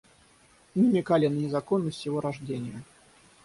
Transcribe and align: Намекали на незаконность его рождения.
Намекали 0.73 1.27
на 1.27 1.35
незаконность 1.35 2.07
его 2.07 2.21
рождения. 2.21 2.81